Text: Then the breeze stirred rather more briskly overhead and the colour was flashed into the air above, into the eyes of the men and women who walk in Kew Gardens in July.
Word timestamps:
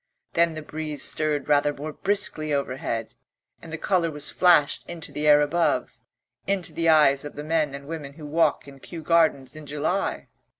Then 0.33 0.55
the 0.55 0.63
breeze 0.63 1.03
stirred 1.03 1.47
rather 1.47 1.71
more 1.71 1.93
briskly 1.93 2.51
overhead 2.51 3.13
and 3.61 3.71
the 3.71 3.77
colour 3.77 4.09
was 4.09 4.31
flashed 4.31 4.83
into 4.89 5.11
the 5.11 5.27
air 5.27 5.41
above, 5.41 5.99
into 6.47 6.73
the 6.73 6.89
eyes 6.89 7.23
of 7.23 7.35
the 7.35 7.43
men 7.43 7.75
and 7.75 7.85
women 7.85 8.13
who 8.13 8.25
walk 8.25 8.67
in 8.67 8.79
Kew 8.79 9.03
Gardens 9.03 9.55
in 9.55 9.67
July. 9.67 10.27